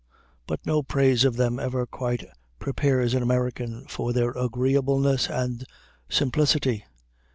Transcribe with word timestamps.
But 0.47 0.65
no 0.65 0.81
praise 0.81 1.23
of 1.25 1.35
them 1.35 1.59
ever 1.59 1.85
quite 1.85 2.25
prepares 2.57 3.13
an 3.13 3.21
American 3.21 3.85
for 3.85 4.13
their 4.13 4.31
agreeableness 4.31 5.29
and 5.29 5.63
simplicity. 6.09 6.85